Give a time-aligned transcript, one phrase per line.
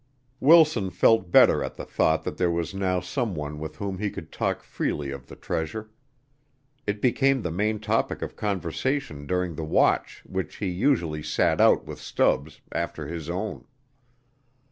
[0.39, 4.31] Wilson felt better at the thought that there was now someone with whom he could
[4.31, 5.91] talk freely of the treasure.
[6.87, 11.85] It became the main topic of conversation during the watch which he usually sat out
[11.85, 13.67] with Stubbs, after his own.